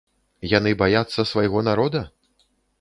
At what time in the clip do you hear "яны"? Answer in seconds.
0.53-0.71